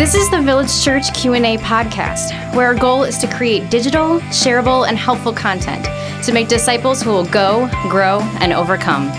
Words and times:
This 0.00 0.14
is 0.14 0.30
the 0.30 0.40
Village 0.40 0.82
Church 0.82 1.12
Q&A 1.12 1.58
podcast, 1.58 2.54
where 2.54 2.68
our 2.68 2.74
goal 2.74 3.04
is 3.04 3.18
to 3.18 3.26
create 3.26 3.68
digital, 3.68 4.18
shareable, 4.30 4.88
and 4.88 4.96
helpful 4.96 5.30
content 5.30 5.84
to 6.24 6.32
make 6.32 6.48
disciples 6.48 7.02
who 7.02 7.10
will 7.10 7.26
go, 7.26 7.68
grow, 7.90 8.20
and 8.40 8.54
overcome. 8.54 9.10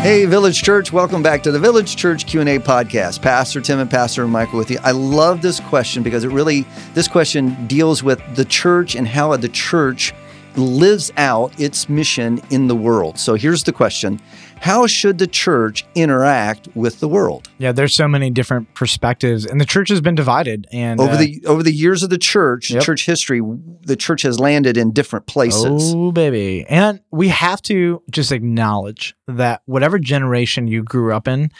Hey, 0.00 0.24
Village 0.24 0.62
Church, 0.62 0.94
welcome 0.94 1.22
back 1.22 1.42
to 1.42 1.52
the 1.52 1.58
Village 1.58 1.94
Church 1.94 2.24
Q&A 2.24 2.58
podcast. 2.58 3.20
Pastor 3.20 3.60
Tim 3.60 3.80
and 3.80 3.90
Pastor 3.90 4.26
Michael 4.26 4.58
with 4.58 4.70
you. 4.70 4.78
I 4.82 4.92
love 4.92 5.42
this 5.42 5.60
question 5.60 6.02
because 6.02 6.24
it 6.24 6.30
really, 6.30 6.64
this 6.94 7.06
question 7.06 7.66
deals 7.66 8.02
with 8.02 8.18
the 8.34 8.46
church 8.46 8.94
and 8.94 9.06
how 9.06 9.36
the 9.36 9.50
church 9.50 10.14
lives 10.56 11.10
out 11.16 11.58
its 11.60 11.88
mission 11.88 12.40
in 12.50 12.66
the 12.68 12.76
world. 12.76 13.18
So 13.18 13.34
here's 13.34 13.64
the 13.64 13.72
question 13.72 14.20
How 14.60 14.86
should 14.86 15.18
the 15.18 15.26
church 15.26 15.84
interact 15.94 16.68
with 16.74 17.00
the 17.00 17.08
world? 17.08 17.48
Yeah, 17.58 17.72
there's 17.72 17.94
so 17.94 18.06
many 18.08 18.30
different 18.30 18.72
perspectives, 18.74 19.44
and 19.46 19.60
the 19.60 19.64
church 19.64 19.88
has 19.88 20.00
been 20.00 20.14
divided. 20.14 20.66
And 20.72 21.00
Over 21.00 21.14
uh, 21.14 21.16
the 21.16 21.42
over 21.46 21.62
the 21.62 21.72
years 21.72 22.02
of 22.02 22.10
the 22.10 22.18
church, 22.18 22.70
Yep. 22.70 22.82
church 22.82 23.06
history, 23.06 23.40
the 23.82 23.96
church 23.96 24.22
has 24.22 24.38
landed 24.40 24.76
in 24.76 24.92
different 24.92 25.26
places. 25.26 25.92
Oh, 25.94 26.12
baby. 26.12 26.64
And 26.68 27.00
we 27.10 27.28
have 27.28 27.62
to 27.62 28.02
just 28.10 28.32
acknowledge 28.32 29.14
that 29.28 29.62
whatever 29.66 29.98
generation 29.98 30.66
you 30.66 30.82
grew 30.82 31.12
up 31.12 31.26
in, 31.28 31.50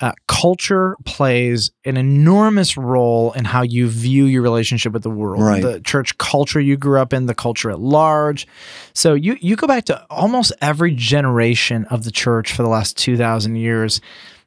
uh, 0.00 0.12
culture 0.28 0.96
plays 1.04 1.70
an 1.84 1.96
enormous 1.96 2.76
role 2.76 3.32
in 3.32 3.44
how 3.44 3.62
you 3.62 3.88
view 3.88 4.26
your 4.26 4.42
relationship 4.42 4.92
with 4.92 5.02
the 5.02 5.10
world. 5.10 5.42
Right. 5.42 5.62
The 5.62 5.80
church 5.80 6.16
culture 6.18 6.60
you 6.60 6.76
grew 6.76 7.00
up 7.00 7.12
in, 7.12 7.26
the 7.26 7.34
culture 7.34 7.70
at 7.70 7.80
large. 7.80 8.46
So 8.94 9.14
you 9.14 9.36
you 9.40 9.56
go 9.56 9.66
back 9.66 9.84
to 9.86 10.04
almost 10.08 10.52
every 10.60 10.94
generation 10.94 11.84
of 11.86 12.04
the 12.04 12.12
church 12.12 12.52
for 12.52 12.62
the 12.62 12.68
last 12.68 12.96
2000 12.96 13.56
years 13.56 14.00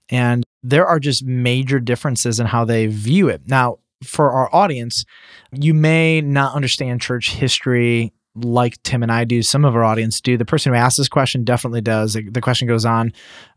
and 0.10 0.44
there 0.64 0.86
are 0.86 1.00
just 1.00 1.24
major 1.24 1.80
differences 1.80 2.40
in 2.40 2.46
how 2.46 2.66
they 2.66 2.88
view 2.88 3.30
it. 3.30 3.42
Now, 3.48 3.80
for 4.04 4.32
our 4.32 4.54
audience, 4.54 5.06
you 5.52 5.74
may 5.74 6.22
not 6.22 6.56
understand 6.56 7.02
church 7.02 7.32
history 7.32 8.14
like 8.36 8.82
Tim 8.84 9.04
and 9.04 9.12
I 9.12 9.24
do. 9.26 9.42
Some 9.42 9.66
of 9.66 9.76
our 9.76 9.84
audience 9.84 10.22
do. 10.22 10.38
The 10.38 10.46
person 10.46 10.72
who 10.72 10.78
asked 10.78 10.98
this 10.98 11.10
question 11.10 11.44
definitely 11.44 11.82
does. 11.82 12.14
The 12.14 12.42
question 12.42 12.68
goes 12.68 12.86
on 12.86 13.12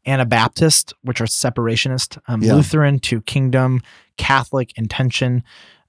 Anabaptist, 0.06 0.92
which 1.02 1.20
are 1.20 1.26
separationist, 1.26 2.18
um, 2.28 2.42
Yeah. 2.42 2.54
Lutheran 2.54 2.98
two 2.98 3.20
kingdom, 3.22 3.82
Catholic 4.16 4.72
intention, 4.76 5.42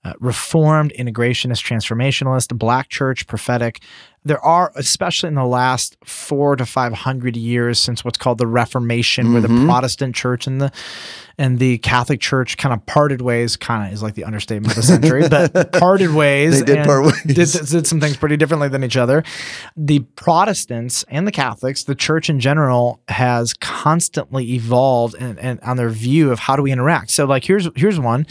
uh, 0.05 0.13
Reformed, 0.19 0.93
integrationist, 0.97 1.63
transformationalist, 1.65 2.57
Black 2.57 2.87
church, 2.89 3.27
prophetic. 3.27 3.81
There 4.23 4.39
are, 4.43 4.71
especially 4.75 5.27
in 5.27 5.35
the 5.35 5.45
last 5.45 5.97
four 6.03 6.55
to 6.55 6.65
five 6.65 6.93
hundred 6.93 7.35
years 7.37 7.77
since 7.77 8.03
what's 8.03 8.17
called 8.17 8.39
the 8.39 8.47
Reformation, 8.47 9.33
where 9.33 9.41
the 9.41 9.47
Mhm. 9.49 9.65
Protestant 9.67 10.15
church 10.15 10.47
and 10.47 10.59
the 10.59 10.71
and 11.37 11.59
the 11.59 11.77
Catholic 11.79 12.21
Church 12.21 12.57
kind 12.57 12.73
of 12.73 12.83
parted 12.87 13.21
ways. 13.21 13.55
Kind 13.55 13.85
of 13.87 13.93
is 13.93 14.01
like 14.01 14.15
the 14.15 14.23
understatement 14.23 14.71
of 14.71 14.77
the 14.77 14.81
century, 14.83 15.29
but 15.29 15.71
parted 15.73 16.11
ways. 16.15 16.59
They 16.59 16.65
did 16.65 16.77
and 16.77 16.85
part 16.87 17.03
ways. 17.05 17.21
Did, 17.53 17.67
did 17.69 17.85
some 17.85 17.99
things 17.99 18.17
pretty 18.17 18.35
differently 18.37 18.67
than 18.67 18.83
each 18.83 18.97
other. 18.97 19.23
The 19.77 19.99
Protestants 20.15 21.05
and 21.09 21.27
the 21.27 21.31
Catholics, 21.31 21.83
the 21.83 21.93
church 21.95 22.27
in 22.27 22.39
general, 22.39 23.01
has 23.09 23.53
constantly 23.53 24.53
evolved 24.53 25.15
and, 25.19 25.37
and 25.37 25.59
on 25.61 25.77
their 25.77 25.89
view 25.89 26.31
of 26.31 26.39
how 26.39 26.55
do 26.55 26.63
we 26.63 26.71
interact. 26.71 27.11
So, 27.11 27.25
like, 27.25 27.43
here's 27.43 27.69
here's 27.75 27.99
one: 27.99 28.25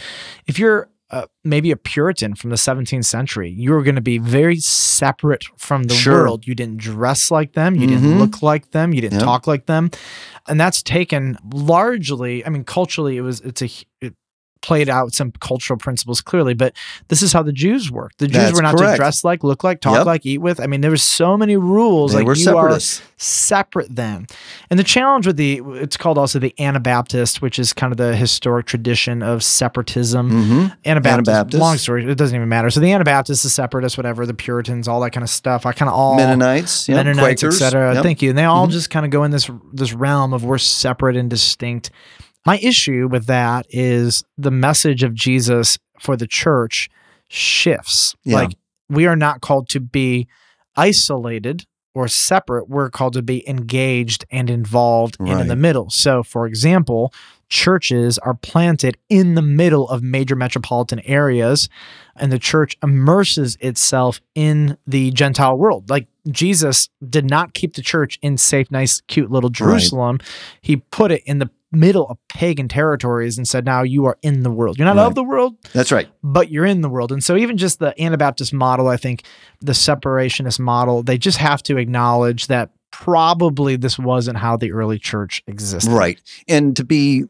if 0.49 0.59
you're 0.59 0.89
uh, 1.15 1.27
maybe 1.45 1.71
a 1.71 1.77
Puritan 1.77 2.35
from 2.35 2.51
the 2.51 2.57
17th 2.57 3.05
century, 3.05 3.49
you 3.51 3.71
were 3.73 3.83
going 3.83 3.95
to 3.95 4.01
be 4.01 4.19
very 4.19 4.57
separate 4.57 5.45
from 5.57 5.85
the 5.85 5.95
Sure. 5.95 6.23
world. 6.23 6.47
You 6.47 6.55
didn't 6.55 6.79
dress 6.79 7.31
like 7.31 7.53
them. 7.53 7.77
You 7.77 7.87
Mhm. 7.87 7.91
didn't 7.91 8.19
look 8.19 8.43
like 8.43 8.71
them. 8.73 8.93
You 8.93 9.01
didn't 9.01 9.19
Yep. 9.21 9.23
talk 9.25 9.47
like 9.47 9.67
them, 9.67 9.91
and 10.49 10.61
that's 10.61 10.83
taken 10.83 11.39
largely. 11.53 12.45
I 12.45 12.49
mean, 12.49 12.65
culturally, 12.65 13.17
it 13.17 13.23
was 13.23 13.41
it's 13.41 13.63
a 13.63 13.71
it 14.01 14.15
played 14.65 14.89
out 14.89 15.13
some 15.13 15.31
cultural 15.41 15.79
principles 15.79 16.23
clearly, 16.23 16.55
but 16.55 16.73
this 17.09 17.21
is 17.21 17.35
how 17.35 17.43
the 17.43 17.53
Jews 17.53 17.91
worked. 17.91 18.17
The 18.19 18.27
Jews 18.27 18.37
That's 18.37 18.57
were 18.57 18.63
not 18.63 18.77
correct. 18.77 18.95
to 18.95 18.97
dress 18.97 19.23
like, 19.23 19.45
look 19.45 19.63
like, 19.63 19.81
talk 19.83 19.99
Yep. 19.99 20.07
like, 20.07 20.25
eat 20.25 20.39
with. 20.39 20.59
I 20.59 20.67
mean, 20.67 20.81
there 20.81 20.91
were 20.91 20.97
so 20.97 21.37
many 21.37 21.57
rules. 21.59 22.13
They 22.13 22.19
like 22.21 22.27
were 22.27 22.35
you 22.35 22.45
separatists. 22.45 23.03
separate 23.19 23.95
then. 23.95 24.27
And 24.71 24.79
the 24.79 24.85
challenge 24.85 25.27
with 25.27 25.37
the 25.37 25.61
it's 25.75 25.99
called 25.99 26.17
also 26.17 26.39
the 26.39 26.55
Anabaptist, 26.59 27.43
which 27.43 27.59
is 27.59 27.75
kind 27.75 27.93
of 27.93 27.99
the 27.99 28.17
historic 28.17 28.65
tradition 28.67 29.23
of 29.23 29.45
separatism. 29.45 30.31
hmm 30.31 30.67
Anabaptist, 30.87 31.29
Anabaptist. 31.29 31.61
long 31.61 31.77
story, 31.77 32.11
it 32.11 32.17
doesn't 32.17 32.35
even 32.35 32.49
matter. 32.49 32.71
So 32.71 32.81
the 32.81 32.91
Anabaptists, 32.93 33.43
the 33.43 33.51
separatists, 33.51 33.99
whatever, 33.99 34.25
the 34.25 34.33
Puritans, 34.35 34.89
all 34.89 35.01
that 35.03 35.11
kind 35.11 35.23
of 35.25 35.31
stuff. 35.31 35.67
I 35.67 35.73
kind 35.73 35.91
of 35.91 35.95
all 35.95 36.17
Mennonites, 36.17 36.89
yep, 36.89 37.05
Mennonites, 37.05 37.45
etc. 37.45 37.95
yep. 37.95 38.03
Thank 38.03 38.23
you. 38.23 38.31
And 38.31 38.39
they 38.39 38.45
all 38.45 38.67
Mhm. 38.67 38.71
just 38.71 38.89
kind 38.89 39.05
of 39.05 39.11
go 39.11 39.25
in 39.25 39.31
this 39.31 39.51
this 39.75 39.93
realm 39.93 40.33
of 40.33 40.43
we're 40.45 40.57
separate 40.59 41.17
and 41.17 41.29
distinct. 41.29 41.91
My 42.47 42.59
issue 42.59 43.09
with 43.11 43.27
that 43.27 43.67
is 43.71 44.25
the 44.37 44.51
message 44.51 45.03
of 45.03 45.15
Jesus 45.15 45.79
for 45.99 46.17
the 46.17 46.27
church 46.27 46.91
shifts. 47.29 48.15
Yeah. 48.25 48.37
Like 48.37 48.57
we 48.89 49.07
are 49.07 49.17
not 49.17 49.41
called 49.41 49.69
to 49.71 49.81
be 49.81 50.29
isolated 50.77 51.65
or 51.95 52.09
separate. 52.09 52.69
We're 52.69 52.91
called 52.91 53.15
to 53.15 53.23
be 53.23 53.49
engaged 53.49 54.25
and 54.31 54.51
involved 54.51 55.17
and 55.21 55.41
in 55.41 55.49
the 55.49 55.57
middle. 55.57 55.91
So, 55.91 56.23
for 56.23 56.47
example, 56.47 57.13
churches 57.49 58.19
are 58.19 58.35
planted 58.35 58.97
in 59.09 59.37
the 59.37 59.43
middle 59.43 59.89
of 59.89 60.03
major 60.03 60.35
metropolitan 60.35 61.01
areas 61.01 61.69
and 62.17 62.33
the 62.33 62.39
church 62.39 62.77
immerses 62.83 63.57
itself 63.61 64.21
in 64.35 64.77
the 64.87 65.11
Gentile 65.13 65.57
world. 65.57 65.89
Like 65.89 66.09
Jesus 66.29 66.89
did 67.09 67.29
not 67.29 67.55
keep 67.55 67.75
the 67.75 67.83
church 67.83 68.19
in 68.23 68.39
safe, 68.39 68.71
nice, 68.71 69.01
cute 69.03 69.31
little 69.31 69.51
Jerusalem. 69.51 70.19
He 70.61 70.77
put 70.77 71.13
it 71.13 71.23
in 71.27 71.39
the 71.39 71.51
middle 71.75 72.07
of 72.09 72.19
pagan 72.29 72.69
territories 72.69 73.37
and 73.37 73.47
said, 73.47 73.65
Now 73.65 73.83
you 73.83 74.05
are 74.07 74.19
in 74.23 74.43
the 74.43 74.51
world. 74.51 74.79
You're 74.79 74.87
not 74.87 74.97
Right. 74.97 75.07
of 75.07 75.15
the 75.15 75.25
world, 75.25 75.57
That's 75.73 75.93
right. 75.93 76.09
but 76.23 76.51
you're 76.51 76.67
in 76.67 76.81
the 76.81 76.89
world. 76.89 77.13
And 77.13 77.23
so, 77.23 77.37
even 77.37 77.57
just 77.57 77.79
the 77.79 78.01
Anabaptist 78.01 78.53
model, 78.53 78.89
I 78.89 78.97
think 78.97 79.25
the 79.61 79.73
separationist 79.73 80.61
model, 80.61 81.03
they 81.03 81.19
just 81.19 81.39
have 81.39 81.63
to 81.65 81.77
acknowledge 81.77 82.47
that 82.47 82.71
probably 82.91 83.77
this 83.77 83.99
wasn't 83.99 84.39
how 84.39 84.57
the 84.57 84.73
early 84.73 84.99
church 84.99 85.43
existed. 85.47 85.91
Right. 85.91 86.21
And 86.49 86.77
to 86.77 86.85
be 86.85 87.25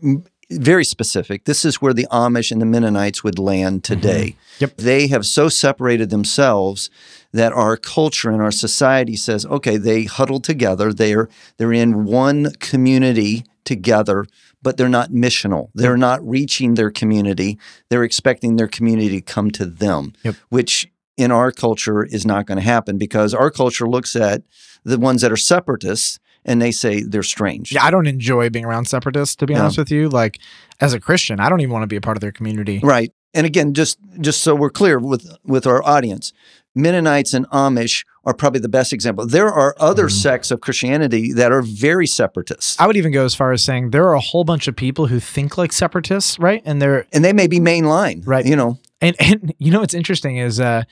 very 0.50 0.84
specific, 0.84 1.44
this 1.44 1.64
is 1.64 1.80
where 1.80 1.94
the 1.94 2.06
Amish 2.10 2.52
and 2.52 2.60
the 2.60 2.66
Mennonites 2.66 3.24
would 3.24 3.38
land 3.38 3.82
mm-hmm. 3.82 4.00
today. 4.00 4.36
Yep. 4.58 4.76
They 4.76 5.06
have 5.08 5.26
so 5.26 5.48
separated 5.48 6.10
themselves 6.10 6.90
that 7.32 7.52
our 7.52 7.76
culture 7.76 8.30
and 8.30 8.40
our 8.40 8.52
society 8.52 9.16
says, 9.16 9.44
okay, 9.46 9.76
they 9.76 10.04
huddle 10.04 10.40
together. 10.40 10.92
They're 10.92 11.28
they're 11.56 11.72
in 11.72 12.04
one 12.04 12.52
community 12.60 13.44
together, 13.64 14.26
but 14.62 14.76
they're 14.76 14.88
not 14.88 15.10
missional. 15.10 15.68
They're 15.74 15.96
not 15.96 16.26
reaching 16.26 16.74
their 16.74 16.90
community. 16.90 17.58
They're 17.90 18.04
expecting 18.04 18.56
their 18.56 18.68
community 18.68 19.10
to 19.16 19.20
come 19.20 19.50
to 19.52 19.66
them, 19.66 20.12
Yep. 20.24 20.36
which 20.48 20.90
in 21.16 21.30
our 21.30 21.52
culture 21.52 22.04
is 22.04 22.26
not 22.26 22.46
going 22.46 22.56
to 22.58 22.64
happen 22.64 22.98
because 22.98 23.34
our 23.34 23.50
culture 23.50 23.88
looks 23.88 24.16
at 24.16 24.42
the 24.84 24.98
ones 24.98 25.22
that 25.22 25.30
are 25.32 25.36
separatists 25.36 26.18
and 26.44 26.60
they 26.60 26.72
say 26.72 27.00
they're 27.02 27.22
strange. 27.22 27.72
Yeah, 27.72 27.84
I 27.84 27.90
don't 27.90 28.06
enjoy 28.06 28.50
being 28.50 28.64
around 28.66 28.86
separatists, 28.86 29.36
to 29.36 29.46
be 29.46 29.54
Yeah. 29.54 29.60
honest 29.62 29.78
with 29.78 29.90
you. 29.90 30.08
Like, 30.08 30.38
as 30.80 30.92
a 30.92 31.00
Christian, 31.00 31.40
I 31.40 31.48
don't 31.48 31.60
even 31.60 31.72
want 31.72 31.84
to 31.84 31.86
be 31.86 31.96
a 31.96 32.00
part 32.02 32.16
of 32.16 32.20
their 32.20 32.32
community. 32.32 32.80
Right. 32.82 33.12
And 33.32 33.46
again, 33.46 33.74
just 33.74 33.98
just 34.20 34.42
so 34.42 34.54
we're 34.54 34.70
clear 34.70 34.98
with 34.98 35.26
with 35.44 35.66
our 35.66 35.82
audience, 35.84 36.32
Mennonites 36.74 37.32
and 37.34 37.48
Amish 37.50 38.04
are 38.26 38.34
probably 38.34 38.60
the 38.60 38.68
best 38.68 38.92
example. 38.92 39.26
There 39.26 39.52
are 39.52 39.74
other 39.78 40.06
Mhm. 40.06 40.12
sects 40.22 40.50
of 40.50 40.60
Christianity 40.60 41.32
that 41.32 41.52
are 41.52 41.62
very 41.62 42.06
separatist. 42.06 42.80
I 42.80 42.86
would 42.86 42.96
even 42.96 43.12
go 43.12 43.24
as 43.24 43.34
far 43.34 43.52
as 43.52 43.62
saying 43.62 43.90
there 43.90 44.04
are 44.06 44.14
a 44.14 44.20
whole 44.20 44.44
bunch 44.44 44.66
of 44.68 44.74
people 44.76 45.06
who 45.08 45.20
think 45.20 45.58
like 45.58 45.72
separatists, 45.72 46.38
right? 46.38 46.62
And 46.64 46.80
they're 46.80 47.06
and 47.12 47.24
they 47.24 47.32
may 47.32 47.46
be 47.46 47.58
mainline. 47.60 48.22
Right. 48.26 48.44
You 48.46 48.56
know. 48.56 48.78
and 49.00 49.14
and 49.20 49.52
you 49.58 49.70
know 49.70 49.80
what's 49.80 49.94
interesting 49.94 50.36
is 50.38 50.60
uh 50.60 50.84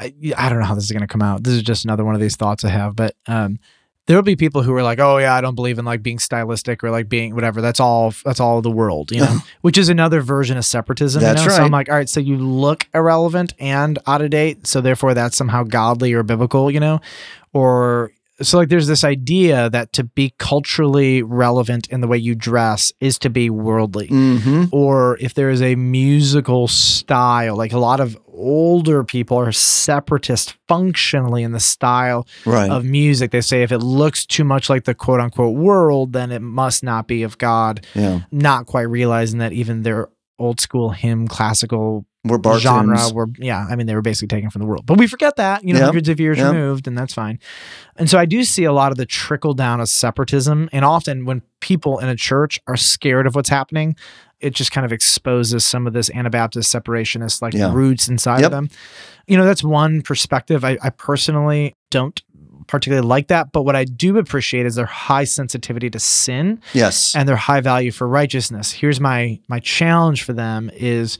I, 0.00 0.14
I 0.36 0.48
don't 0.48 0.60
know 0.60 0.64
how 0.64 0.74
this 0.76 0.84
is 0.84 0.92
going 0.92 1.00
to 1.00 1.08
come 1.08 1.22
out. 1.22 1.42
This 1.42 1.54
is 1.54 1.62
just 1.62 1.84
another 1.84 2.04
one 2.04 2.14
of 2.14 2.20
these 2.20 2.36
thoughts 2.36 2.64
I 2.64 2.68
have, 2.70 2.94
but 2.96 3.14
um 3.26 3.58
there 4.08 4.16
will 4.16 4.22
be 4.22 4.36
people 4.36 4.62
who 4.62 4.72
are 4.74 4.82
like, 4.82 4.98
"Oh 4.98 5.18
yeah, 5.18 5.34
I 5.34 5.42
don't 5.42 5.54
believe 5.54 5.78
in 5.78 5.84
like 5.84 6.02
being 6.02 6.18
stylistic 6.18 6.82
or 6.82 6.90
like 6.90 7.10
being 7.10 7.34
whatever. 7.34 7.60
That's 7.60 7.78
all. 7.78 8.14
That's 8.24 8.40
all 8.40 8.60
the 8.62 8.70
world, 8.70 9.12
you 9.12 9.20
know." 9.20 9.38
Which 9.60 9.76
is 9.76 9.90
another 9.90 10.22
version 10.22 10.56
of 10.56 10.64
separatism. 10.64 11.20
That's 11.20 11.42
you 11.42 11.48
know? 11.48 11.56
So 11.56 11.62
I'm 11.62 11.70
like, 11.70 11.90
all 11.90 11.94
right, 11.94 12.08
so 12.08 12.18
you 12.18 12.38
look 12.38 12.88
irrelevant 12.94 13.52
and 13.60 13.98
out 14.06 14.22
of 14.22 14.30
date, 14.30 14.66
so 14.66 14.80
therefore 14.80 15.12
that's 15.12 15.36
somehow 15.36 15.62
godly 15.62 16.14
or 16.14 16.22
biblical, 16.22 16.70
you 16.70 16.80
know, 16.80 17.00
or 17.52 18.12
so 18.40 18.58
like 18.58 18.68
there's 18.68 18.86
this 18.86 19.02
idea 19.04 19.68
that 19.70 19.92
to 19.94 20.04
be 20.04 20.32
culturally 20.38 21.22
relevant 21.22 21.88
in 21.88 22.00
the 22.00 22.06
way 22.06 22.16
you 22.18 22.34
dress 22.34 22.92
is 23.00 23.18
to 23.18 23.30
be 23.30 23.50
worldly 23.50 24.08
Mm-hmm. 24.08 24.64
or 24.72 25.16
if 25.20 25.34
there 25.34 25.50
is 25.50 25.60
a 25.62 25.74
musical 25.74 26.68
style 26.68 27.56
like 27.56 27.72
a 27.72 27.78
lot 27.78 28.00
of 28.00 28.16
older 28.28 29.02
people 29.02 29.36
are 29.38 29.50
separatist 29.50 30.56
functionally 30.68 31.42
in 31.42 31.52
the 31.52 31.60
style 31.60 32.26
Right. 32.46 32.70
of 32.70 32.84
music 32.84 33.30
they 33.32 33.40
say 33.40 33.62
if 33.62 33.72
it 33.72 33.78
looks 33.78 34.24
too 34.24 34.44
much 34.44 34.70
like 34.70 34.84
the 34.84 34.94
quote 34.94 35.20
unquote 35.20 35.56
world 35.56 36.12
then 36.12 36.30
it 36.30 36.40
must 36.42 36.82
not 36.84 37.08
be 37.08 37.22
of 37.24 37.38
god 37.38 37.84
yeah. 37.94 38.20
not 38.30 38.66
quite 38.66 38.82
realizing 38.88 39.38
that 39.40 39.52
even 39.52 39.82
their 39.82 40.08
old 40.38 40.60
school 40.60 40.90
hymn 40.90 41.26
classical 41.26 42.06
Were 42.28 42.58
genre 42.60 42.98
were 43.12 43.26
yeah 43.38 43.66
i 43.68 43.74
mean 43.76 43.86
they 43.86 43.94
were 43.94 44.02
basically 44.02 44.28
taken 44.28 44.50
from 44.50 44.60
the 44.60 44.66
world 44.66 44.84
but 44.86 44.98
we 44.98 45.06
forget 45.06 45.36
that 45.36 45.64
you 45.64 45.72
know 45.72 45.78
Yep. 45.80 45.86
hundreds 45.86 46.08
of 46.08 46.20
years 46.20 46.38
Yep. 46.38 46.52
removed 46.52 46.86
and 46.86 46.96
that's 46.96 47.14
fine 47.14 47.38
and 47.96 48.08
so 48.08 48.18
i 48.18 48.24
do 48.26 48.44
see 48.44 48.64
a 48.64 48.72
lot 48.72 48.92
of 48.92 48.98
the 48.98 49.06
trickle 49.06 49.54
down 49.54 49.80
of 49.80 49.88
separatism 49.88 50.68
and 50.72 50.84
often 50.84 51.24
when 51.24 51.42
people 51.60 51.98
in 51.98 52.08
a 52.08 52.16
church 52.16 52.60
are 52.66 52.76
scared 52.76 53.26
of 53.26 53.34
what's 53.34 53.48
happening 53.48 53.96
it 54.40 54.54
just 54.54 54.70
kind 54.70 54.84
of 54.84 54.92
exposes 54.92 55.66
some 55.66 55.86
of 55.86 55.92
this 55.92 56.10
anabaptist 56.10 56.72
separationist 56.72 57.42
like 57.42 57.54
Yeah. 57.54 57.72
roots 57.72 58.08
inside 58.08 58.38
Yep. 58.40 58.46
of 58.46 58.50
them 58.52 58.68
you 59.26 59.36
know 59.36 59.44
that's 59.44 59.64
one 59.64 60.02
perspective 60.02 60.64
I, 60.64 60.78
I 60.82 60.90
personally 60.90 61.74
don't 61.90 62.20
particularly 62.66 63.06
like 63.06 63.28
that 63.28 63.50
but 63.50 63.62
what 63.62 63.74
i 63.74 63.84
do 63.84 64.18
appreciate 64.18 64.66
is 64.66 64.74
their 64.74 64.84
high 64.84 65.24
sensitivity 65.24 65.88
to 65.88 65.98
sin 65.98 66.60
yes. 66.74 67.14
and 67.16 67.26
their 67.26 67.36
high 67.36 67.62
value 67.62 67.90
for 67.90 68.06
righteousness. 68.06 68.72
Here's 68.72 69.00
my 69.00 69.40
my 69.48 69.58
challenge 69.58 70.22
for 70.22 70.34
them 70.34 70.70
is 70.74 71.16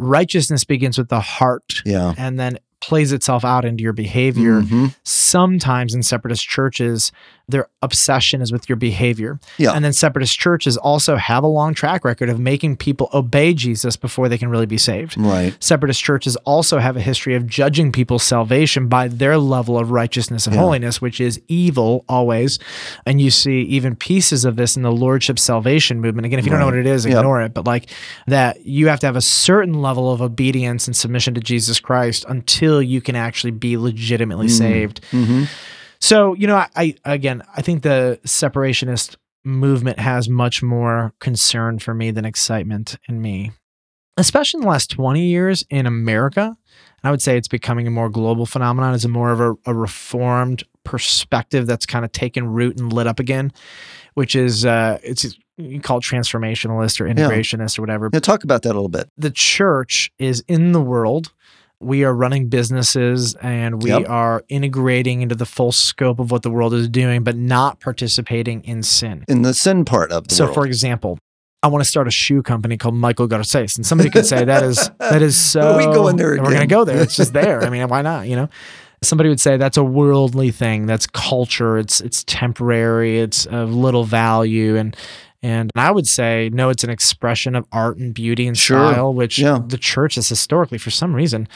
righteousness 0.00 0.64
begins 0.64 0.98
with 0.98 1.08
the 1.08 1.20
heart 1.20 1.82
yeah. 1.84 2.14
and 2.16 2.38
then 2.38 2.58
plays 2.80 3.12
itself 3.12 3.44
out 3.44 3.64
into 3.64 3.82
your 3.82 3.92
behavior. 3.92 4.62
Mhm. 4.62 4.94
Sometimes 5.04 5.94
in 5.94 6.02
separatist 6.02 6.48
churches, 6.48 7.12
their 7.50 7.68
obsession 7.82 8.40
is 8.42 8.52
with 8.52 8.68
your 8.68 8.76
behavior. 8.76 9.38
Yeah. 9.58 9.72
And 9.72 9.84
then 9.84 9.92
separatist 9.92 10.38
churches 10.38 10.76
also 10.76 11.16
have 11.16 11.42
a 11.44 11.46
long 11.46 11.74
track 11.74 12.04
record 12.04 12.28
of 12.28 12.38
making 12.38 12.76
people 12.76 13.08
obey 13.12 13.54
Jesus 13.54 13.96
before 13.96 14.28
they 14.28 14.38
can 14.38 14.48
really 14.48 14.66
be 14.66 14.78
saved. 14.78 15.16
Right. 15.18 15.54
Separatist 15.62 16.02
churches 16.02 16.36
also 16.44 16.78
have 16.78 16.96
a 16.96 17.00
history 17.00 17.34
of 17.34 17.46
judging 17.46 17.92
people's 17.92 18.22
salvation 18.22 18.88
by 18.88 19.08
their 19.08 19.38
level 19.38 19.78
of 19.78 19.90
righteousness 19.90 20.46
and 20.46 20.54
Yeah. 20.54 20.60
holiness, 20.62 21.00
which 21.00 21.20
is 21.20 21.40
evil 21.48 22.04
always. 22.08 22.58
And 23.06 23.20
you 23.20 23.30
see 23.30 23.62
even 23.62 23.96
pieces 23.96 24.44
of 24.44 24.56
this 24.56 24.76
in 24.76 24.82
the 24.82 24.92
Lordship 24.92 25.38
salvation 25.38 26.00
movement. 26.00 26.26
Again, 26.26 26.38
if 26.38 26.44
you 26.44 26.50
don't 26.50 26.60
know 26.60 26.66
what 26.66 26.74
it 26.76 26.86
is, 26.86 27.04
Yep. 27.06 27.16
ignore 27.16 27.42
it. 27.42 27.54
But 27.54 27.66
like 27.66 27.86
that, 28.26 28.64
you 28.66 28.88
have 28.88 29.00
to 29.00 29.06
have 29.06 29.16
a 29.16 29.20
certain 29.20 29.80
level 29.82 30.12
of 30.12 30.20
obedience 30.22 30.86
and 30.86 30.96
submission 30.96 31.34
to 31.34 31.40
Jesus 31.40 31.80
Christ 31.80 32.24
until 32.28 32.82
you 32.82 33.00
can 33.00 33.16
actually 33.16 33.50
be 33.50 33.76
legitimately 33.76 34.48
saved. 34.48 35.00
hmm 35.10 35.44
So, 36.00 36.34
you 36.34 36.46
know, 36.46 36.56
I, 36.56 36.68
I 36.76 36.96
again, 37.04 37.42
I 37.56 37.62
think 37.62 37.82
the 37.82 38.18
separationist 38.24 39.16
movement 39.44 39.98
has 39.98 40.28
much 40.28 40.62
more 40.62 41.12
concern 41.20 41.78
for 41.78 41.94
me 41.94 42.10
than 42.10 42.24
excitement 42.24 42.96
in 43.08 43.20
me, 43.22 43.52
especially 44.16 44.58
in 44.58 44.62
the 44.62 44.68
last 44.68 44.90
20 44.90 45.24
years 45.24 45.64
in 45.70 45.86
America. 45.86 46.42
And 46.42 47.08
I 47.08 47.10
would 47.10 47.22
say 47.22 47.36
it's 47.36 47.48
becoming 47.48 47.86
a 47.86 47.90
more 47.90 48.10
global 48.10 48.44
phenomenon 48.46 48.94
as 48.94 49.04
a 49.04 49.08
more 49.08 49.30
of 49.30 49.40
a, 49.40 49.54
a 49.66 49.74
reformed 49.74 50.64
perspective 50.84 51.66
that's 51.66 51.86
kind 51.86 52.04
of 52.04 52.12
taken 52.12 52.46
root 52.46 52.78
and 52.78 52.92
lit 52.92 53.06
up 53.06 53.18
again, 53.18 53.52
which 54.14 54.34
is, 54.34 54.66
uh, 54.66 54.98
it's, 55.02 55.38
you 55.56 55.80
call 55.80 55.98
it 55.98 56.04
transformationalist 56.04 57.00
or 57.00 57.04
integrationist 57.04 57.78
or 57.78 57.82
whatever 57.82 58.10
Yeah, 58.12 58.20
talk 58.20 58.44
about 58.44 58.62
that 58.62 58.70
a 58.70 58.74
little 58.74 58.88
bit. 58.88 59.08
the 59.16 59.30
church 59.30 60.10
is 60.18 60.42
in 60.48 60.72
the 60.72 60.80
world. 60.80 61.32
We 61.82 62.04
are 62.04 62.14
running 62.14 62.48
businesses 62.48 63.34
and 63.36 63.82
we 63.82 63.90
Yep. 63.90 64.08
are 64.08 64.44
integrating 64.50 65.22
into 65.22 65.34
the 65.34 65.46
full 65.46 65.72
scope 65.72 66.18
of 66.18 66.30
what 66.30 66.42
the 66.42 66.50
world 66.50 66.74
is 66.74 66.88
doing, 66.88 67.24
but 67.24 67.36
not 67.36 67.80
participating 67.80 68.62
in 68.64 68.82
sin. 68.82 69.24
In 69.28 69.42
the 69.42 69.54
sin 69.54 69.84
part 69.86 70.12
of 70.12 70.28
the 70.28 70.34
So, 70.34 70.44
world. 70.44 70.54
for 70.54 70.66
example, 70.66 71.18
I 71.62 71.68
want 71.68 71.82
to 71.82 71.88
start 71.88 72.06
a 72.06 72.10
shoe 72.10 72.42
company 72.42 72.76
called 72.76 72.94
Michael 72.94 73.26
Garces, 73.26 73.76
and 73.76 73.84
somebody 73.86 74.10
could 74.10 74.26
say 74.26 74.44
that 74.44 74.62
is 74.62 74.90
that 74.98 75.22
is 75.22 75.36
so. 75.36 75.76
We 75.78 75.84
go 75.84 76.08
in 76.08 76.16
there 76.16 76.32
and 76.34 76.42
We're 76.42 76.50
going 76.52 76.68
to 76.68 76.74
go 76.74 76.84
there. 76.84 76.98
It's 77.02 77.16
just 77.16 77.32
there. 77.32 77.62
I 77.62 77.70
mean, 77.70 77.86
why 77.88 78.00
not? 78.02 78.28
You 78.28 78.36
know, 78.36 78.48
somebody 79.02 79.28
would 79.28 79.40
say 79.40 79.56
that's 79.58 79.76
a 79.76 79.84
worldly 79.84 80.50
thing. 80.50 80.86
That's 80.86 81.06
culture. 81.06 81.76
It's 81.78 82.00
it's 82.00 82.24
temporary. 82.24 83.20
It's 83.20 83.44
of 83.46 83.74
little 83.74 84.04
value, 84.04 84.76
and 84.76 84.96
and 85.42 85.70
I 85.74 85.90
would 85.90 86.06
say 86.06 86.50
no. 86.52 86.68
It's 86.70 86.84
an 86.84 86.90
expression 86.90 87.54
of 87.54 87.64
art 87.72 87.98
and 87.98 88.12
beauty 88.14 88.46
and 88.46 88.56
Sure. 88.56 88.92
style, 88.92 89.14
which 89.14 89.38
Yeah. 89.38 89.60
the 89.66 89.78
church 89.78 90.16
has 90.16 90.28
historically, 90.28 90.78
for 90.78 90.90
some 90.90 91.14
reason, 91.14 91.48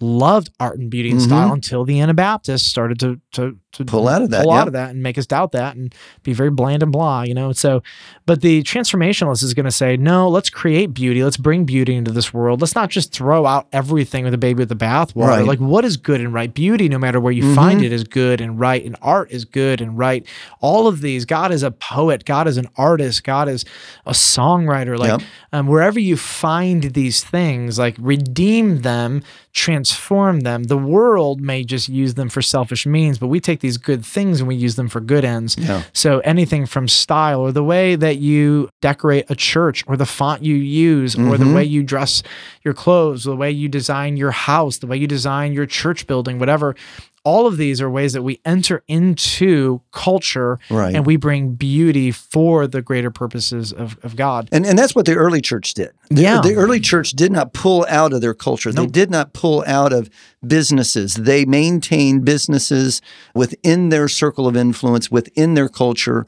loved 0.00 0.50
art 0.60 0.78
and 0.78 0.90
beauty 0.90 1.10
and 1.10 1.20
Mhm. 1.20 1.24
style 1.24 1.52
until 1.52 1.84
the 1.84 2.00
Anabaptists 2.00 2.66
started 2.68 2.98
to 3.00 3.20
to, 3.32 3.56
to 3.74 3.84
Pull 3.84 4.08
out 4.08 4.22
of 4.22 4.30
that, 4.30 4.42
pull 4.44 4.52
out 4.52 4.66
of 4.66 4.72
that, 4.72 4.90
and 4.90 5.02
make 5.02 5.18
us 5.18 5.26
doubt 5.26 5.52
that, 5.52 5.76
and 5.76 5.94
be 6.22 6.32
very 6.32 6.50
bland 6.50 6.82
and 6.82 6.90
blah. 6.92 7.22
You 7.22 7.34
know, 7.34 7.52
so 7.52 7.82
but 8.26 8.40
the 8.40 8.62
transformationalist 8.62 9.42
is 9.42 9.52
going 9.54 9.64
to 9.64 9.70
say, 9.72 9.96
no, 9.96 10.28
let's 10.28 10.48
create 10.50 10.94
beauty. 10.94 11.22
Let's 11.22 11.36
bring 11.36 11.64
beauty 11.64 11.94
into 11.94 12.10
this 12.10 12.32
world. 12.32 12.60
Let's 12.60 12.74
not 12.74 12.88
just 12.90 13.12
throw 13.12 13.44
out 13.46 13.66
everything 13.72 14.24
with 14.24 14.32
the 14.32 14.38
baby 14.38 14.60
with 14.60 14.68
the 14.70 14.76
bathwater. 14.76 15.26
Right. 15.28 15.46
Like, 15.46 15.58
what 15.58 15.84
is 15.84 15.96
good 15.96 16.20
and 16.20 16.32
right? 16.32 16.52
Beauty, 16.52 16.88
no 16.88 16.98
matter 16.98 17.20
where 17.20 17.32
you 17.32 17.42
Mhm. 17.44 17.54
find 17.54 17.82
it, 17.82 17.92
is 17.92 18.04
good 18.04 18.40
and 18.40 18.58
right. 18.58 18.84
And 18.84 18.96
art 19.02 19.30
is 19.30 19.44
good 19.44 19.80
and 19.80 19.98
right. 19.98 20.26
All 20.60 20.86
of 20.86 21.00
these, 21.02 21.24
God 21.24 21.52
is 21.52 21.62
a 21.62 21.70
poet. 21.70 22.24
God 22.24 22.48
is 22.48 22.56
an 22.56 22.68
artist. 22.76 23.24
God 23.24 23.48
is 23.48 23.64
a 24.06 24.12
songwriter. 24.12 24.98
Like, 24.98 25.10
Yep. 25.20 25.22
um, 25.52 25.66
wherever 25.66 25.98
you 26.00 26.16
find 26.16 26.82
these 26.94 27.22
things, 27.22 27.78
like 27.78 27.96
redeem 27.98 28.80
them, 28.82 29.22
transform 29.52 30.40
them. 30.40 30.64
The 30.64 30.76
world 30.78 31.40
may 31.40 31.62
just 31.64 31.88
use 31.88 32.14
them 32.14 32.28
for 32.28 32.42
selfish 32.42 32.86
means, 32.86 33.18
but 33.18 33.28
we 33.28 33.40
take 33.40 33.60
these 33.64 33.78
good 33.78 34.04
things 34.04 34.40
and 34.40 34.46
we 34.46 34.54
use 34.54 34.76
them 34.76 34.88
for 34.88 35.00
good 35.00 35.24
ends. 35.24 35.56
Yeah. 35.58 35.82
So 35.92 36.20
anything 36.20 36.66
from 36.66 36.86
style 36.86 37.40
or 37.40 37.50
the 37.50 37.64
way 37.64 37.96
that 37.96 38.18
you 38.18 38.68
decorate 38.82 39.24
a 39.28 39.34
church 39.34 39.82
or 39.88 39.96
the 39.96 40.06
font 40.06 40.42
you 40.44 40.54
use 40.54 41.16
or 41.16 41.36
the 41.38 41.44
Mhm. 41.46 41.54
way 41.56 41.64
you 41.64 41.82
dress 41.82 42.22
your 42.64 42.74
clothes, 42.74 43.24
the 43.24 43.34
way 43.34 43.50
you 43.50 43.68
design 43.68 44.16
your 44.16 44.30
house, 44.32 44.78
the 44.78 44.86
way 44.86 44.96
you 44.98 45.06
design 45.06 45.52
your 45.54 45.66
church 45.66 46.06
building, 46.06 46.38
whatever. 46.38 46.76
All 47.24 47.46
of 47.46 47.56
these 47.56 47.80
are 47.80 47.88
ways 47.90 48.12
that 48.12 48.22
we 48.22 48.40
enter 48.44 48.82
into 48.86 49.80
culture 49.92 50.58
Right. 50.68 50.94
and 50.94 51.06
we 51.06 51.16
bring 51.16 51.54
beauty 51.54 52.10
for 52.10 52.66
the 52.66 52.82
greater 52.82 53.10
purposes 53.10 53.72
of, 53.72 53.98
of 54.02 54.14
God. 54.14 54.48
And 54.52 54.66
and 54.66 54.78
that's 54.78 54.94
what 54.94 55.06
the 55.06 55.14
early 55.14 55.40
church 55.40 55.72
did. 55.74 55.92
The, 56.10 56.20
Yeah. 56.22 56.40
the 56.42 56.54
early 56.54 56.80
church 56.80 57.12
did 57.12 57.32
not 57.32 57.54
pull 57.54 57.86
out 57.88 58.12
of 58.12 58.20
their 58.20 58.34
culture. 58.34 58.70
They 58.72 58.86
did 58.86 59.10
not 59.10 59.32
pull 59.32 59.64
out 59.66 59.92
of 59.92 60.10
businesses. 60.46 61.14
They 61.14 61.44
maintained 61.46 62.24
businesses 62.26 63.00
within 63.34 63.88
their 63.88 64.06
circle 64.08 64.46
of 64.46 64.56
influence, 64.56 65.10
within 65.10 65.54
their 65.54 65.68
culture, 65.70 66.26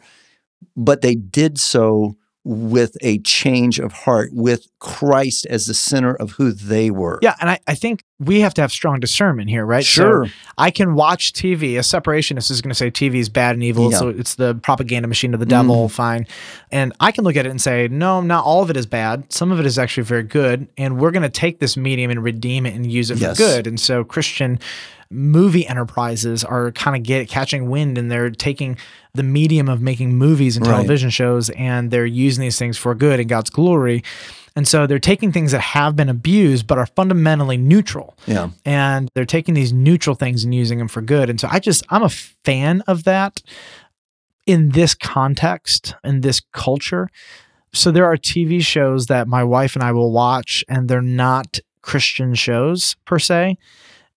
but 0.76 1.02
they 1.02 1.14
did 1.14 1.58
so 1.58 2.16
with 2.48 2.96
a 3.02 3.18
change 3.18 3.80
of 3.80 3.92
heart, 3.92 4.30
with 4.32 4.68
Christ 4.78 5.46
as 5.46 5.66
the 5.66 5.74
center 5.74 6.14
of 6.14 6.30
who 6.32 6.52
they 6.52 6.92
were. 6.92 7.18
Yeah, 7.20 7.34
and 7.40 7.50
I, 7.50 7.58
I 7.66 7.74
think 7.74 8.04
we 8.20 8.38
have 8.40 8.54
to 8.54 8.60
have 8.60 8.70
strong 8.70 9.00
discernment 9.00 9.50
here, 9.50 9.66
right? 9.66 9.84
So 9.84 9.88
Sure. 10.02 10.26
I 10.56 10.70
can 10.70 10.94
watch 10.94 11.32
TV. 11.32 11.74
A 11.76 11.80
separationist 11.80 12.52
is 12.52 12.62
going 12.62 12.70
to 12.70 12.74
say 12.76 12.88
TV 12.88 13.16
is 13.16 13.28
bad 13.28 13.56
and 13.56 13.64
evil. 13.64 13.90
Yeah. 13.90 13.98
So 13.98 14.08
it's 14.10 14.36
the 14.36 14.54
propaganda 14.54 15.08
machine 15.08 15.34
of 15.34 15.40
the 15.40 15.46
devil. 15.46 15.86
Mm-hmm. 15.86 15.94
Fine. 15.94 16.26
And 16.70 16.92
I 17.00 17.10
can 17.10 17.24
look 17.24 17.34
at 17.34 17.46
it 17.46 17.50
and 17.50 17.60
say, 17.60 17.88
no, 17.88 18.20
not 18.20 18.44
all 18.44 18.62
of 18.62 18.70
it 18.70 18.76
is 18.76 18.86
bad. 18.86 19.32
Some 19.32 19.50
of 19.50 19.58
it 19.58 19.66
is 19.66 19.76
actually 19.76 20.04
very 20.04 20.22
good. 20.22 20.68
And 20.78 21.00
we're 21.00 21.10
going 21.10 21.24
to 21.24 21.28
take 21.28 21.58
this 21.58 21.76
medium 21.76 22.12
and 22.12 22.22
redeem 22.22 22.64
it 22.64 22.74
and 22.74 22.90
use 22.90 23.10
it 23.10 23.18
Yes. 23.18 23.36
for 23.36 23.42
good. 23.42 23.66
And 23.66 23.80
so 23.80 24.04
Christian 24.04 24.60
movie 25.10 25.66
enterprises 25.66 26.42
are 26.44 26.72
kind 26.72 26.96
of 26.96 27.02
get 27.02 27.28
catching 27.28 27.68
wind 27.70 27.96
and 27.98 28.10
they're 28.10 28.30
taking 28.30 28.76
the 29.14 29.22
medium 29.22 29.68
of 29.68 29.80
making 29.80 30.14
movies 30.16 30.56
and 30.56 30.66
Right. 30.66 30.74
television 30.74 31.10
shows 31.10 31.50
and 31.50 31.90
they're 31.90 32.06
using 32.06 32.42
these 32.42 32.58
things 32.58 32.76
for 32.76 32.94
good 32.94 33.20
and 33.20 33.28
God's 33.28 33.50
glory. 33.50 34.02
And 34.56 34.66
so 34.66 34.86
they're 34.86 34.98
taking 34.98 35.32
things 35.32 35.52
that 35.52 35.60
have 35.60 35.96
been 35.96 36.08
abused 36.08 36.66
but 36.66 36.78
are 36.78 36.86
fundamentally 36.86 37.56
neutral 37.56 38.16
Yeah. 38.26 38.48
and 38.64 39.10
they're 39.14 39.24
taking 39.26 39.54
these 39.54 39.72
neutral 39.72 40.16
things 40.16 40.44
and 40.44 40.54
using 40.54 40.78
them 40.78 40.88
for 40.88 41.02
good. 41.02 41.28
And 41.30 41.38
so 41.40 41.48
I 41.50 41.58
just 41.60 41.84
I'm 41.90 42.02
a 42.02 42.08
fan 42.08 42.82
of 42.86 43.04
that 43.04 43.42
in 44.46 44.70
this 44.70 44.94
context 44.94 45.94
in 46.04 46.20
this 46.20 46.40
culture. 46.52 47.08
So 47.72 47.90
there 47.90 48.06
are 48.06 48.16
TV 48.16 48.62
shows 48.62 49.06
that 49.06 49.28
my 49.28 49.44
wife 49.44 49.74
and 49.76 49.82
I 49.82 49.92
will 49.92 50.10
watch 50.12 50.64
and 50.68 50.88
they're 50.88 51.02
not 51.02 51.58
Christian 51.82 52.34
shows 52.34 52.96
per 53.04 53.18
se. 53.18 53.58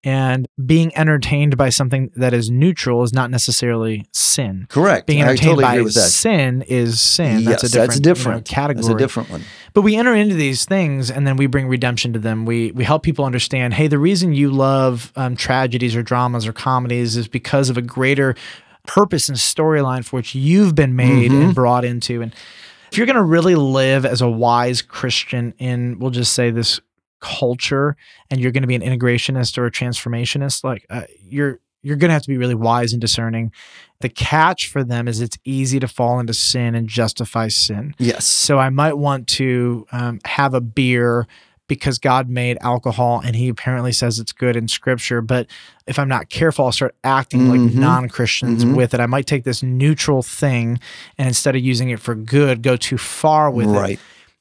And 0.03 0.47
being 0.65 0.95
entertained 0.95 1.57
by 1.57 1.69
something 1.69 2.09
that 2.15 2.33
is 2.33 2.49
neutral 2.49 3.03
is 3.03 3.11
not 3.11 3.29
necessarily 3.29 4.05
sin. 4.13 4.65
Correct. 4.69 5.07
Being 5.07 5.21
entertained 5.21 5.41
totally 5.41 5.63
by 5.63 5.73
agree 5.73 5.83
with 5.83 5.95
that. 5.95 6.09
sin 6.09 6.61
is 6.61 7.01
sin. 7.01 7.41
yes, 7.41 7.69
that's 7.69 7.97
a 7.97 7.99
different, 7.99 8.45
that's 8.45 8.51
you 8.51 8.55
know, 8.55 8.61
category. 8.61 8.83
That's 8.83 8.95
a 8.95 8.97
different 8.97 9.29
one. 9.29 9.43
But 9.73 9.81
we 9.81 9.97
enter 9.97 10.15
into 10.15 10.35
these 10.35 10.63
things 10.63 11.11
and 11.11 11.27
then 11.27 11.35
we 11.35 11.47
bring 11.47 11.67
redemption 11.67 12.13
to 12.13 12.19
them. 12.19 12.45
We 12.45 12.71
we 12.71 12.85
help 12.85 13.03
people 13.03 13.25
understand, 13.25 13.73
hey, 13.73 13.87
the 13.87 13.99
reason 13.99 14.31
you 14.33 14.51
love 14.51 15.11
um, 15.17 15.35
tragedies 15.35 15.97
or 15.97 16.01
dramas 16.01 16.47
or 16.47 16.53
comedies 16.53 17.17
is 17.17 17.27
because 17.27 17.69
of 17.69 17.77
a 17.77 17.81
greater 17.81 18.35
purpose 18.87 19.27
and 19.27 19.37
storyline 19.37 20.05
for 20.05 20.15
which 20.15 20.33
you've 20.33 20.75
been 20.75 20.95
made 20.95 21.31
Mhm. 21.31 21.43
and 21.43 21.55
brought 21.55 21.83
into. 21.83 22.21
And 22.21 22.33
if 22.89 22.97
you're 22.97 23.05
going 23.05 23.17
to 23.17 23.21
really 23.21 23.55
live 23.55 24.05
as 24.05 24.21
a 24.21 24.29
wise 24.29 24.81
Christian 24.81 25.53
in, 25.59 25.99
we'll 25.99 26.09
just 26.09 26.31
say 26.33 26.49
this 26.51 26.79
culture, 27.19 27.95
and 28.29 28.39
you're 28.39 28.51
going 28.51 28.63
to 28.63 28.67
be 28.67 28.75
an 28.75 28.81
integrationist 28.81 29.57
or 29.57 29.65
a 29.65 29.71
transformationist, 29.71 30.63
like 30.63 30.85
uh, 30.89 31.03
you're 31.21 31.59
you're 31.81 31.95
going 31.95 32.09
to 32.09 32.13
have 32.13 32.23
to 32.23 32.27
be 32.27 32.37
really 32.37 32.55
wise 32.55 32.91
and 32.91 32.99
discerning. 32.99 33.53
The 34.01 34.09
catch 34.09 34.67
for 34.67 34.83
them 34.83 35.07
is 35.07 35.21
it's 35.21 35.37
easy 35.45 35.79
to 35.79 35.87
fall 35.87 36.19
into 36.19 36.33
sin 36.33 36.75
and 36.75 36.89
justify 36.89 37.47
sin. 37.47 37.95
Yes. 37.97 38.25
So 38.25 38.57
I 38.59 38.69
might 38.69 38.97
want 38.97 39.27
to 39.29 39.85
um, 39.93 40.19
have 40.25 40.53
a 40.53 40.59
beer 40.59 41.25
because 41.69 41.97
God 41.97 42.27
made 42.29 42.57
alcohol 42.59 43.21
and 43.23 43.33
he 43.35 43.47
apparently 43.47 43.93
says 43.93 44.19
it's 44.19 44.33
good 44.33 44.57
in 44.57 44.67
scripture. 44.67 45.21
But 45.21 45.47
if 45.87 45.97
I'm 45.99 46.09
not 46.09 46.29
careful, 46.29 46.65
I'll 46.65 46.71
start 46.73 46.95
acting 47.05 47.41
Mhm. 47.45 47.47
like 47.49 47.73
non 47.75 48.09
Christians 48.09 48.65
Mhm. 48.65 48.75
with 48.75 48.93
it. 48.93 48.99
I 48.99 49.05
might 49.05 49.27
take 49.27 49.43
this 49.45 49.63
neutral 49.63 50.21
thing 50.23 50.79
and 51.17 51.27
instead 51.29 51.55
of 51.55 51.61
using 51.63 51.89
it 51.91 51.99
for 52.01 52.13
good, 52.15 52.61
go 52.61 52.75
too 52.75 52.97
far 52.97 53.49
with 53.51 53.67
it. 53.67 53.71
Right. 53.71 53.99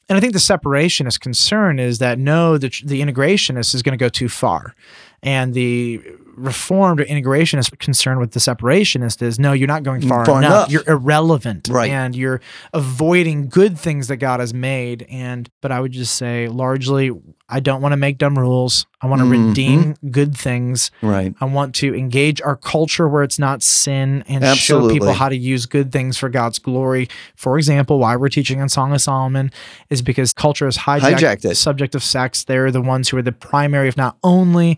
And 0.09 0.17
I 0.17 0.21
think 0.21 0.33
the 0.33 0.39
separationist 0.39 1.21
concern 1.21 1.79
is 1.79 1.99
that 1.99 2.19
no, 2.19 2.57
the, 2.57 2.69
the 2.85 3.03
integrationist 3.03 3.75
is 3.75 3.83
going 3.83 3.97
to 3.97 4.03
go 4.03 4.09
too 4.09 4.29
far. 4.29 4.75
And 5.23 5.53
the 5.55 6.01
reformed 6.37 7.01
or 7.01 7.05
integrationist 7.05 7.77
concern 7.81 8.21
with 8.21 8.31
the 8.31 8.39
separationist 8.39 9.21
is 9.23 9.41
no, 9.41 9.53
you're 9.53 9.67
not 9.67 9.83
going 9.83 10.01
far, 10.07 10.25
Far 10.25 10.39
enough. 10.39 10.51
enough. 10.69 10.71
You're 10.71 10.89
irrelevant. 10.89 11.67
Right. 11.69 11.91
And 11.91 12.15
you're 12.15 12.41
avoiding 12.73 13.49
good 13.49 13.77
things 13.77 14.07
that 14.07 14.19
God 14.19 14.39
has 14.39 14.55
made. 14.55 15.05
And, 15.11 15.51
but 15.61 15.73
I 15.73 15.81
would 15.81 15.91
just 15.91 16.15
say 16.15 16.47
largely, 16.47 17.11
I 17.49 17.59
don't 17.61 17.81
want 17.83 17.93
to 17.93 17.97
make 17.97 18.19
dumb 18.19 18.39
rules. 18.39 18.87
I 19.01 19.07
want 19.07 19.21
to 19.21 19.25
Mhm. 19.27 19.49
redeem 19.49 19.95
good 20.11 20.37
things. 20.37 20.91
Right. 21.03 21.35
I 21.41 21.45
want 21.47 21.75
to 21.77 21.95
engage 21.95 22.41
our 22.43 22.57
culture 22.57 23.09
where 23.09 23.23
it's 23.23 23.39
not 23.39 23.63
sin 23.63 24.23
and 24.29 24.45
show 24.45 24.51
Absolutely. 24.51 24.93
people 24.95 25.13
how 25.15 25.29
to 25.29 25.37
use 25.37 25.67
good 25.67 25.91
things 25.91 26.19
for 26.19 26.29
God's 26.29 26.59
glory. 26.59 27.09
For 27.37 27.57
example, 27.59 27.99
why 27.99 28.17
we're 28.17 28.29
teaching 28.29 28.61
on 28.61 28.69
Song 28.69 28.93
of 28.93 29.01
Solomon 29.01 29.51
is 29.91 30.03
because 30.03 30.33
culture 30.33 30.67
has 30.67 30.77
hijacked, 30.79 31.19
Hijacked 31.19 31.41
the 31.41 31.55
subject 31.55 31.95
of 31.95 32.03
sex. 32.05 32.45
They're 32.45 32.71
the 32.71 32.83
ones 32.83 33.09
who 33.09 33.17
are 33.17 33.23
the 33.23 33.33
primary, 33.33 33.89
if 33.89 33.97
not 33.97 34.17
only, 34.23 34.77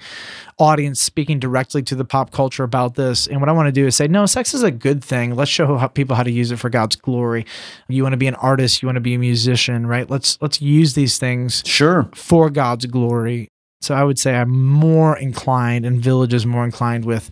audience 0.58 1.00
speaking 1.00 1.38
directly 1.38 1.82
to 1.84 1.94
the 1.94 2.04
pop 2.04 2.30
culture 2.30 2.64
about 2.64 2.94
this. 2.94 3.26
And 3.26 3.40
what 3.40 3.48
I 3.48 3.52
want 3.52 3.66
to 3.68 3.72
do 3.72 3.86
is 3.86 3.96
say, 3.96 4.08
no, 4.08 4.26
sex 4.26 4.54
is 4.54 4.62
a 4.62 4.70
good 4.70 5.02
thing. 5.02 5.34
Let's 5.34 5.50
show 5.50 5.76
how 5.76 5.88
people 5.88 6.16
how 6.16 6.22
to 6.22 6.30
use 6.30 6.50
it 6.50 6.58
for 6.58 6.70
God's 6.70 6.96
glory. 6.96 7.46
You 7.88 8.02
want 8.02 8.12
to 8.12 8.18
be 8.18 8.26
an 8.26 8.34
artist, 8.36 8.82
you 8.82 8.86
want 8.86 8.96
to 8.96 9.00
be 9.00 9.14
a 9.14 9.18
musician, 9.18 9.86
right? 9.86 10.08
Let's 10.08 10.38
let's 10.40 10.60
use 10.60 10.94
these 10.94 11.18
things 11.18 11.62
Sure. 11.66 12.08
for 12.14 12.50
God's 12.50 12.86
glory. 12.86 13.48
So 13.80 13.94
I 13.94 14.04
would 14.04 14.18
say 14.18 14.34
I'm 14.34 14.50
more 14.50 15.16
inclined, 15.16 15.86
and 15.86 16.02
Village 16.02 16.34
is 16.34 16.44
more 16.44 16.64
inclined 16.64 17.04
with 17.06 17.30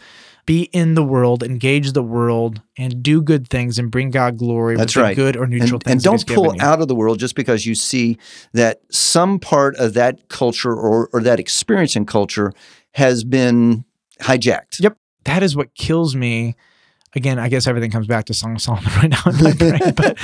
be 0.48 0.62
in 0.72 0.94
the 0.94 1.04
world, 1.04 1.42
engage 1.42 1.92
the 1.92 2.02
world, 2.02 2.62
and 2.78 3.02
do 3.02 3.20
good 3.20 3.48
things 3.48 3.78
and 3.78 3.90
bring 3.90 4.10
God 4.10 4.38
glory 4.38 4.78
That's 4.78 4.96
right. 4.96 5.14
good 5.14 5.36
or 5.36 5.46
neutral 5.46 5.74
and, 5.74 5.82
things. 5.84 5.92
and 5.92 6.02
don't 6.02 6.26
pull 6.26 6.54
out 6.58 6.80
of 6.80 6.88
the 6.88 6.94
world 6.94 7.18
just 7.18 7.34
because 7.34 7.66
you 7.66 7.74
see 7.74 8.16
that 8.54 8.80
some 8.90 9.38
part 9.40 9.76
of 9.76 9.92
that 9.92 10.30
culture 10.30 10.72
or, 10.74 11.10
or 11.12 11.20
that 11.20 11.38
experience 11.38 11.96
in 11.96 12.06
culture 12.06 12.54
has 12.92 13.25
been 13.25 13.85
hijacked. 14.21 14.80
Yep. 14.80 14.97
That 15.25 15.42
is 15.42 15.57
what 15.57 15.75
kills 15.75 16.16
me. 16.16 16.57
Again, 17.14 17.38
I 17.38 17.49
guess 17.49 17.66
everything 17.66 17.90
comes 17.90 18.07
back 18.07 18.26
to 18.26 18.35
Song 18.35 18.54
of 18.57 18.62
Solomon 18.62 18.92
right 18.97 19.11
now 19.11 19.23
in 19.26 19.42
my 19.42 19.52
brain, 19.52 19.92
but 19.97 20.18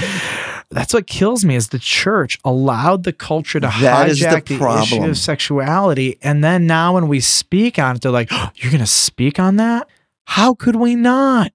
that's 0.70 0.92
what 0.92 1.06
kills 1.06 1.44
me 1.44 1.56
is 1.56 1.68
the 1.68 1.78
church 1.78 2.38
allowed 2.44 3.04
the 3.04 3.12
culture 3.12 3.60
to 3.60 3.66
That 3.80 4.08
is 4.08 4.20
the 4.20 4.26
hijack 4.26 4.46
the, 4.46 4.82
issue 4.82 5.04
of 5.04 5.16
sexuality. 5.16 6.18
And 6.22 6.44
then 6.44 6.66
now 6.66 6.94
when 6.94 7.08
we 7.08 7.20
speak 7.20 7.78
on 7.78 7.96
it, 7.96 8.02
they're 8.02 8.12
like, 8.12 8.28
oh, 8.30 8.50
you're 8.56 8.70
going 8.70 8.80
to 8.80 8.86
speak 8.86 9.38
on 9.38 9.56
that? 9.56 9.88
How 10.26 10.54
could 10.54 10.76
we 10.76 10.94
not? 10.94 11.52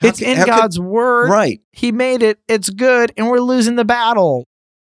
How 0.00 0.08
it's 0.08 0.22
in 0.22 0.36
how 0.36 0.44
could- 0.44 0.50
God's 0.50 0.80
word. 0.80 1.30
Right. 1.30 1.60
He 1.72 1.92
made 1.92 2.22
it. 2.22 2.38
It's 2.48 2.70
good. 2.70 3.12
And 3.16 3.28
we're 3.28 3.40
losing 3.40 3.76
the 3.76 3.84
battle. 3.84 4.46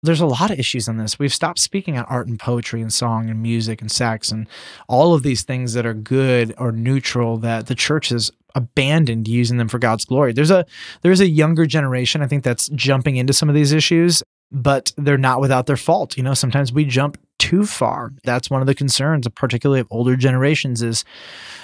There's 0.05 0.21
a 0.21 0.25
lot 0.25 0.51
of 0.51 0.59
issues 0.59 0.87
in 0.87 0.97
this. 0.97 1.19
We've 1.19 1.33
stopped 1.33 1.59
speaking 1.59 1.97
on 1.97 2.05
art 2.05 2.27
and 2.27 2.39
poetry 2.39 2.81
and 2.81 2.93
song 2.93 3.29
and 3.29 3.41
music 3.41 3.81
and 3.81 3.91
sex 3.91 4.31
and 4.31 4.47
all 4.87 5.13
of 5.13 5.23
these 5.23 5.43
things 5.43 5.73
that 5.73 5.85
are 5.85 5.93
good 5.93 6.53
or 6.57 6.71
neutral 6.71 7.37
that 7.37 7.67
the 7.67 7.75
church 7.75 8.09
has 8.09 8.31
abandoned 8.55 9.27
using 9.27 9.57
them 9.57 9.67
for 9.67 9.79
God's 9.79 10.05
glory. 10.05 10.33
There's 10.33 10.51
a 10.51 10.65
there's 11.01 11.19
a 11.19 11.27
younger 11.27 11.65
generation 11.65 12.21
I 12.21 12.27
think 12.27 12.43
that's 12.43 12.69
jumping 12.69 13.17
into 13.17 13.33
some 13.33 13.49
of 13.49 13.55
these 13.55 13.73
issues, 13.73 14.23
but 14.51 14.93
they're 14.97 15.17
not 15.17 15.41
without 15.41 15.65
their 15.65 15.77
fault. 15.77 16.17
You 16.17 16.23
know, 16.23 16.33
sometimes 16.33 16.71
we 16.71 16.85
jump 16.85 17.17
too 17.37 17.65
far. 17.65 18.13
That's 18.23 18.49
one 18.49 18.61
of 18.61 18.67
the 18.67 18.75
concerns, 18.75 19.27
particularly 19.29 19.81
of 19.81 19.87
older 19.91 20.15
generations, 20.15 20.81
is 20.81 21.03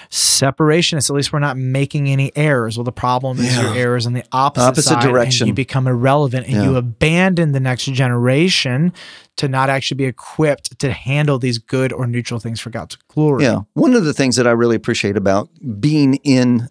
separationists. 0.10 1.10
At 1.10 1.16
least 1.16 1.32
we're 1.32 1.40
not 1.40 1.58
making 1.58 2.08
any 2.10 2.36
errors. 2.36 2.78
Well, 2.78 2.84
the 2.84 2.92
problem 2.92 3.40
is 3.40 3.56
your 3.56 3.74
errors 3.74 4.06
in 4.06 4.14
the 4.14 4.26
opposite, 4.32 4.68
Opposite 4.68 5.00
direction. 5.02 5.48
you 5.48 5.54
become 5.54 5.88
irrelevant, 5.88 6.48
and 6.48 6.56
Yeah. 6.56 6.64
you 6.64 6.76
abandon 6.76 7.54
the 7.54 7.60
next 7.60 7.86
generation 7.86 8.92
to 9.38 9.48
not 9.48 9.70
actually 9.70 9.96
be 9.96 10.06
equipped 10.06 10.78
to 10.80 10.92
handle 10.92 11.40
these 11.40 11.58
good 11.58 11.94
or 11.94 12.06
neutral 12.06 12.40
things 12.40 12.60
for 12.60 12.70
God's 12.70 12.98
glory. 13.08 13.46
Yeah. 13.46 13.62
One 13.74 13.94
of 13.94 14.04
the 14.04 14.14
things 14.14 14.36
that 14.36 14.46
I 14.46 14.52
really 14.52 14.76
appreciate 14.76 15.16
about 15.16 15.50
being 15.80 16.16
in 16.24 16.68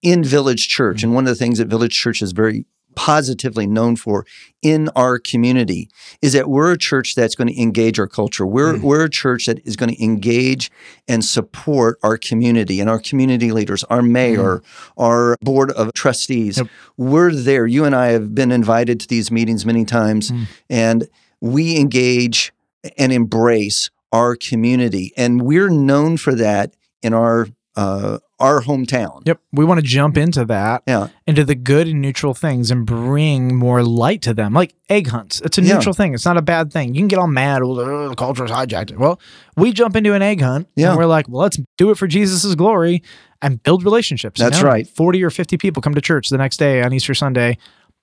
in 0.00 0.24
Village 0.24 0.68
Church, 0.68 0.98
mm-hmm. 0.98 1.08
and 1.08 1.14
one 1.14 1.24
of 1.26 1.30
the 1.30 1.34
things 1.44 1.58
that 1.58 1.68
Village 1.68 1.92
Church 1.92 2.22
is 2.22 2.32
very 2.32 2.64
positively 2.94 3.66
known 3.66 3.96
for 3.96 4.24
in 4.62 4.88
our 4.94 5.18
community 5.18 5.88
is 6.20 6.32
that 6.34 6.48
we're 6.48 6.72
a 6.72 6.78
church 6.78 7.14
that's 7.14 7.34
going 7.34 7.48
to 7.48 7.60
engage 7.60 7.98
our 7.98 8.06
culture. 8.06 8.46
We're 8.46 8.74
Mm. 8.74 8.82
we're 8.82 9.04
a 9.04 9.10
church 9.10 9.46
that 9.46 9.60
is 9.66 9.76
going 9.76 9.94
to 9.94 10.02
engage 10.02 10.70
and 11.08 11.24
support 11.24 11.98
our 12.02 12.16
community 12.16 12.80
and 12.80 12.88
our 12.88 12.98
community 13.00 13.50
leaders, 13.52 13.84
our 13.84 14.02
mayor, 14.02 14.62
our 14.96 15.36
board 15.42 15.70
of 15.72 15.92
trustees. 15.94 16.58
Yep. 16.58 16.68
We're 16.96 17.32
there. 17.34 17.66
You 17.66 17.84
and 17.84 17.94
I 17.94 18.08
have 18.08 18.34
been 18.34 18.52
invited 18.52 19.00
to 19.00 19.08
these 19.08 19.30
meetings 19.30 19.66
many 19.66 19.84
times 19.84 20.30
Mm. 20.30 20.46
and 20.70 21.08
we 21.40 21.76
engage 21.76 22.52
and 22.98 23.12
embrace 23.12 23.90
our 24.12 24.36
community 24.36 25.12
and 25.16 25.42
we're 25.42 25.70
known 25.70 26.16
for 26.16 26.34
that 26.34 26.74
in 27.02 27.12
our 27.14 27.48
uh, 27.76 28.18
our 28.38 28.60
hometown. 28.60 29.22
Yep. 29.24 29.40
We 29.52 29.64
want 29.64 29.78
to 29.80 29.86
jump 29.86 30.16
into 30.16 30.44
that, 30.44 30.82
Yeah. 30.86 31.08
into 31.26 31.44
the 31.44 31.54
good 31.54 31.88
and 31.88 32.02
neutral 32.02 32.34
things 32.34 32.70
and 32.70 32.84
bring 32.84 33.54
more 33.56 33.82
light 33.82 34.20
to 34.22 34.34
them. 34.34 34.52
Like 34.52 34.74
egg 34.90 35.06
hunts. 35.08 35.40
It's 35.44 35.56
a 35.58 35.62
Yeah. 35.62 35.74
neutral 35.74 35.94
thing. 35.94 36.12
It's 36.12 36.24
not 36.24 36.36
a 36.36 36.42
bad 36.42 36.72
thing. 36.72 36.94
You 36.94 37.00
can 37.00 37.08
get 37.08 37.18
all 37.18 37.28
mad. 37.28 37.62
Uh, 37.62 38.08
the 38.08 38.14
culture 38.16 38.44
is 38.44 38.50
hijacked. 38.50 38.96
Well, 38.98 39.18
we 39.56 39.72
jump 39.72 39.96
into 39.96 40.12
an 40.12 40.22
egg 40.22 40.40
hunt 40.42 40.68
Yeah. 40.76 40.90
and 40.90 40.98
we're 40.98 41.06
like, 41.06 41.28
well, 41.28 41.42
let's 41.42 41.58
do 41.78 41.90
it 41.90 41.96
for 41.98 42.06
Jesus' 42.06 42.54
glory 42.54 43.02
and 43.40 43.62
build 43.62 43.84
relationships. 43.84 44.38
you 44.40 44.44
That's 44.46 44.60
know? 44.62 44.68
right. 44.68 44.86
40 44.86 45.22
or 45.22 45.30
50 45.30 45.56
people 45.56 45.80
come 45.80 45.94
to 45.94 46.00
church 46.00 46.28
the 46.28 46.38
next 46.38 46.58
day 46.58 46.82
on 46.82 46.92
Easter 46.92 47.14
Sunday 47.14 47.56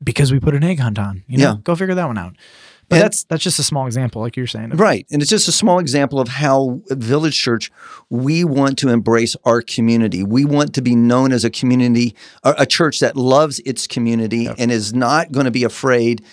because 0.03 0.31
we 0.31 0.39
put 0.39 0.55
an 0.55 0.63
egg 0.63 0.79
hunt 0.79 0.97
on. 0.97 1.23
You 1.27 1.37
know, 1.37 1.43
Yeah. 1.51 1.55
go 1.63 1.75
figure 1.75 1.95
that 1.95 2.07
one 2.07 2.17
out. 2.17 2.35
But 2.89 2.95
And- 2.95 3.03
that's 3.03 3.23
that's 3.25 3.43
just 3.43 3.59
a 3.59 3.63
small 3.63 3.85
example, 3.85 4.21
like 4.21 4.35
you're 4.35 4.47
saying. 4.47 4.71
Right. 4.71 5.05
And 5.11 5.21
it's 5.21 5.29
just 5.29 5.47
a 5.47 5.51
small 5.51 5.79
example 5.79 6.19
of 6.19 6.27
how 6.27 6.81
Village 6.89 7.39
Church, 7.39 7.71
we 8.09 8.43
want 8.43 8.77
to 8.79 8.89
embrace 8.89 9.35
our 9.45 9.61
community. 9.61 10.23
We 10.23 10.43
want 10.43 10.73
to 10.73 10.81
be 10.81 10.95
known 10.95 11.31
as 11.31 11.45
a 11.45 11.49
community, 11.49 12.15
a, 12.43 12.55
a 12.59 12.65
church 12.65 12.99
that 12.99 13.15
loves 13.15 13.59
its 13.59 13.85
community 13.87 14.43
Yep. 14.45 14.55
and 14.57 14.71
is 14.71 14.93
not 14.93 15.31
going 15.31 15.45
to 15.45 15.51
be 15.51 15.63
afraid 15.63 16.23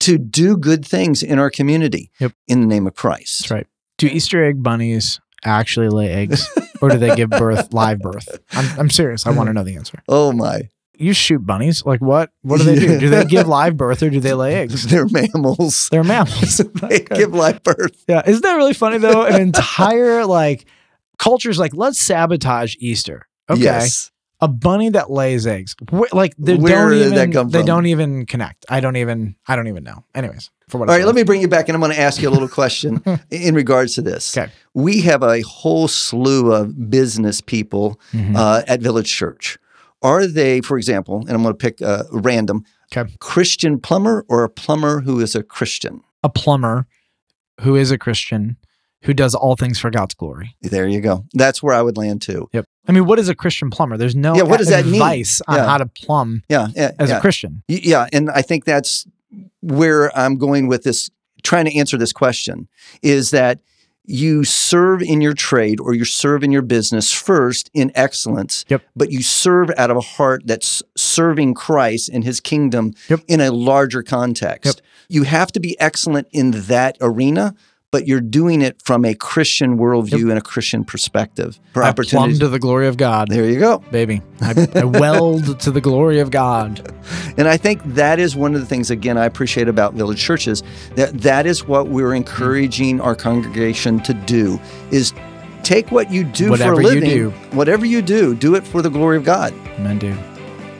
to 0.00 0.16
do 0.18 0.56
good 0.56 0.84
things 0.86 1.22
in 1.22 1.38
our 1.38 1.50
community 1.50 2.10
Yep. 2.20 2.32
in 2.48 2.60
the 2.60 2.66
name 2.66 2.86
of 2.86 2.94
Christ. 2.94 3.40
That's 3.40 3.50
right. 3.50 3.66
Do 3.98 4.06
Easter 4.06 4.44
egg 4.44 4.62
bunnies 4.62 5.20
actually 5.44 5.88
lay 5.88 6.10
eggs 6.10 6.48
or 6.80 6.90
do 6.90 6.96
they 6.98 7.14
give 7.16 7.30
birth 7.30 7.72
live 7.74 7.98
birth? 7.98 8.28
I'm, 8.52 8.80
I'm 8.80 8.90
serious. 8.90 9.26
I 9.26 9.30
want 9.30 9.48
to 9.48 9.52
know 9.56 9.62
the 9.64 9.76
answer. 9.76 10.02
Oh 10.08 10.32
my. 10.32 10.68
You 10.96 11.12
shoot 11.12 11.44
bunnies. 11.44 11.84
Like 11.84 12.00
what? 12.00 12.30
What 12.42 12.58
do 12.58 12.64
they 12.64 12.76
do? 12.76 12.98
Do 13.00 13.08
they 13.10 13.24
give 13.24 13.48
live 13.48 13.76
birth 13.76 14.02
or 14.02 14.10
do 14.10 14.20
they 14.20 14.32
lay 14.34 14.54
eggs? 14.62 14.86
They're 14.86 15.06
mammals. 15.08 15.88
They're 15.90 16.04
mammals. 16.04 16.58
they 16.74 17.00
give 17.14 17.32
live 17.34 17.62
birth. 17.62 18.04
yeah. 18.08 18.22
Isn't 18.26 18.42
that 18.42 18.54
really 18.54 18.74
funny 18.74 18.98
though? 18.98 19.24
An 19.24 19.40
entire 19.40 20.24
like 20.24 20.66
culture's 21.18 21.58
like, 21.58 21.74
let's 21.74 21.98
sabotage 22.00 22.76
Easter. 22.78 23.26
Okay. 23.50 23.62
Yes. 23.62 24.10
A 24.40 24.48
bunny 24.48 24.90
that 24.90 25.10
lays 25.10 25.46
eggs. 25.46 25.74
Like 26.12 26.34
they 26.38 26.56
Where 26.56 26.72
don't 26.88 26.90
did 26.90 27.00
even 27.06 27.14
that 27.14 27.32
come 27.32 27.48
they 27.48 27.60
from? 27.60 27.66
don't 27.66 27.86
even 27.86 28.26
connect. 28.26 28.66
I 28.68 28.80
don't 28.80 28.96
even 28.96 29.36
I 29.46 29.56
don't 29.56 29.68
even 29.68 29.84
know. 29.84 30.04
Anyways, 30.14 30.50
for 30.68 30.78
what 30.78 30.90
All 30.90 30.96
right, 30.96 31.06
let 31.06 31.14
me 31.14 31.22
bring 31.22 31.40
you 31.40 31.48
back 31.48 31.68
and 31.68 31.74
I'm 31.76 31.80
going 31.80 31.92
to 31.94 32.00
ask 32.00 32.20
you 32.20 32.28
a 32.28 32.30
little 32.30 32.48
question 32.48 33.02
in 33.30 33.54
regards 33.54 33.94
to 33.94 34.02
this. 34.02 34.36
Okay. 34.36 34.52
We 34.74 35.00
have 35.02 35.22
a 35.22 35.40
whole 35.42 35.88
slew 35.88 36.52
of 36.52 36.90
business 36.90 37.40
people 37.40 37.98
Mhm. 38.12 38.36
uh, 38.36 38.62
at 38.68 38.80
Village 38.80 39.10
Church. 39.10 39.56
Are 40.04 40.26
they, 40.28 40.60
for 40.60 40.76
example, 40.76 41.20
and 41.26 41.30
I'm 41.30 41.42
going 41.42 41.54
to 41.54 41.58
pick 41.58 41.82
uh, 41.82 42.04
random, 42.12 42.64
Okay. 42.96 43.12
Christian 43.18 43.80
plumber 43.80 44.24
or 44.28 44.44
a 44.44 44.48
plumber 44.48 45.00
who 45.00 45.18
is 45.18 45.34
a 45.34 45.42
Christian? 45.42 46.02
a 46.22 46.28
plumber 46.28 46.86
who 47.62 47.74
is 47.76 47.90
a 47.90 47.98
Christian 47.98 48.56
who 49.02 49.12
does 49.12 49.34
all 49.34 49.56
things 49.56 49.78
for 49.78 49.90
God's 49.90 50.14
glory. 50.14 50.56
There 50.62 50.86
you 50.88 51.00
go. 51.00 51.24
That's 51.34 51.62
where 51.62 51.74
I 51.74 51.82
would 51.82 51.96
land 51.98 52.22
too. 52.22 52.48
Yep. 52.52 52.64
I 52.88 52.92
mean, 52.92 53.04
what 53.06 53.18
is 53.18 53.28
a 53.28 53.34
Christian 53.34 53.68
plumber? 53.70 53.96
There's 53.98 54.14
no 54.16 54.34
Yeah, 54.36 54.42
what 54.44 54.58
does 54.58 54.68
that 54.68 54.84
mean? 54.86 54.94
advice 54.94 55.42
on 55.48 55.56
Yeah. 55.56 55.66
how 55.66 55.78
to 55.78 55.86
plumb 55.86 56.42
Yeah, 56.48 56.68
yeah, 56.76 56.92
as 56.98 57.10
yeah. 57.10 57.18
a 57.18 57.20
Christian. 57.20 57.62
Yeah, 57.68 58.06
and 58.12 58.30
I 58.30 58.42
think 58.42 58.64
that's 58.64 59.06
where 59.60 60.16
I'm 60.16 60.36
going 60.38 60.66
with 60.68 60.82
this, 60.84 61.10
trying 61.42 61.64
to 61.66 61.74
answer 61.76 61.96
this 61.98 62.12
question 62.12 62.68
is 63.02 63.30
that 63.30 63.58
you 64.06 64.44
serve 64.44 65.02
in 65.02 65.20
your 65.20 65.32
trade 65.32 65.80
or 65.80 65.94
you 65.94 66.04
serve 66.04 66.42
in 66.44 66.52
your 66.52 66.62
business 66.62 67.10
first 67.12 67.70
in 67.72 67.90
excellence, 67.94 68.64
Yep. 68.68 68.82
but 68.94 69.10
you 69.10 69.22
serve 69.22 69.70
out 69.78 69.90
of 69.90 69.96
a 69.96 70.00
heart 70.02 70.42
that's 70.44 70.82
serving 70.96 71.54
Christ 71.54 72.10
and 72.10 72.22
his 72.24 72.40
kingdom 72.40 72.92
Yep. 73.08 73.20
in 73.28 73.40
a 73.40 73.50
larger 73.50 74.02
context. 74.02 74.82
You 75.08 75.22
have 75.22 75.52
to 75.52 75.60
be 75.60 75.78
excellent 75.80 76.28
in 76.32 76.50
that 76.52 76.96
arena. 77.00 77.54
But 77.94 78.08
you're 78.08 78.20
doing 78.20 78.60
it 78.60 78.82
from 78.82 79.04
a 79.04 79.14
Christian 79.14 79.78
worldview 79.78 80.28
and 80.28 80.36
a 80.36 80.40
Christian 80.40 80.82
perspective 80.84 81.60
for 81.72 81.80
I 81.84 81.86
plumb 81.86 81.90
opportunities. 81.92 82.38
to 82.40 82.48
the 82.48 82.58
glory 82.58 82.88
of 82.88 82.96
God, 82.96 83.28
There 83.28 83.48
you 83.48 83.60
go. 83.60 83.78
baby. 83.92 84.20
I, 84.40 84.66
I 84.74 84.84
weld 84.84 85.60
to 85.60 85.70
the 85.70 85.80
glory 85.80 86.18
of 86.18 86.32
God. 86.32 86.92
And 87.38 87.46
I 87.46 87.56
think 87.56 87.80
that 87.94 88.18
is 88.18 88.34
one 88.34 88.54
of 88.56 88.60
the 88.60 88.66
things 88.66 88.90
again 88.90 89.16
I 89.16 89.26
appreciate 89.26 89.68
about 89.68 89.94
village 89.94 90.18
churches 90.20 90.64
that 90.96 91.20
that 91.20 91.46
is 91.46 91.68
what 91.68 91.86
we're 91.86 92.10
mm. 92.10 92.16
encouraging 92.16 93.00
our 93.00 93.14
congregation 93.14 94.00
to 94.00 94.12
do 94.14 94.58
is 94.90 95.12
take 95.62 95.92
what 95.92 96.10
you 96.10 96.24
do 96.24 96.50
Whatever 96.50 96.74
for 96.76 96.80
a 96.80 96.84
you 96.84 97.00
living, 97.00 97.10
do. 97.10 97.30
whatever 97.56 97.86
you 97.86 98.02
do, 98.02 98.34
do 98.34 98.56
it 98.56 98.66
for 98.66 98.82
the 98.82 98.90
glory 98.90 99.16
of 99.16 99.24
God. 99.24 99.52
Amen, 99.78 99.98
dude. 100.00 100.18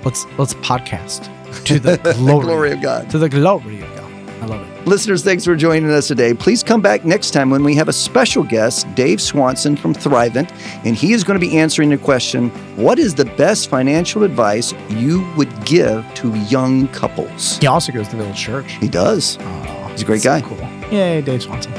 Let's 0.05 0.27
let's 0.39 0.55
podcast 0.55 1.29
to 1.65 1.79
the 1.87 1.97
The 1.97 2.15
glory, 2.15 2.45
glory 2.45 2.73
of 2.73 2.83
God. 2.83 3.09
to 3.11 3.19
the 3.19 3.29
glory 3.29 3.83
of 3.83 3.95
God. 3.95 4.04
I 4.45 4.47
love 4.47 4.61
it. 4.61 4.87
Listeners, 4.87 5.25
thanks 5.25 5.43
for 5.47 5.57
joining 5.57 5.91
us 5.91 6.07
today. 6.07 6.35
Please 6.35 6.63
come 6.63 6.83
back 6.83 7.03
next 7.07 7.31
time 7.31 7.49
when 7.49 7.65
we 7.65 7.75
have 7.77 7.89
a 7.89 7.95
special 7.95 8.43
guest, 8.43 8.87
Dave 8.95 9.19
Swanson 9.23 9.75
from 9.75 9.95
Thrivent, 9.95 10.51
and 10.85 10.95
he 10.95 11.15
is 11.15 11.25
going 11.25 11.41
to 11.41 11.47
be 11.47 11.57
answering 11.57 11.89
the 11.89 11.97
question 11.97 12.51
What 12.77 12.99
is 12.99 13.15
the 13.15 13.25
best 13.25 13.71
financial 13.71 14.23
advice 14.23 14.75
you 14.91 15.27
would 15.37 15.65
give 15.65 16.05
to 16.17 16.35
young 16.41 16.89
couples? 16.89 17.57
He 17.57 17.67
also 17.67 17.91
goes 17.91 18.09
to 18.09 18.17
the 18.17 18.23
Village 18.25 18.39
Church. 18.39 18.73
He 18.73 18.89
does. 18.89 19.39
Oh, 19.41 19.89
He's 19.93 20.03
a 20.03 20.05
great 20.05 20.21
so 20.21 20.29
guy. 20.29 20.41
Cool. 20.43 20.59
Yay, 20.93 21.23
Dave 21.23 21.43
Swanson. 21.43 21.73